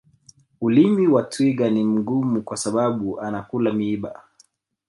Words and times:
ulimi 0.61 1.07
wa 1.07 1.23
twiga 1.23 1.69
ni 1.69 1.83
mgumu 1.83 2.41
kwa 2.43 2.57
sababu 2.57 3.19
anakula 3.21 3.73
miiba 3.73 4.23